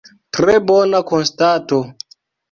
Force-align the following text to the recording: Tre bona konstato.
Tre 0.35 0.53
bona 0.69 1.01
konstato. 1.11 1.79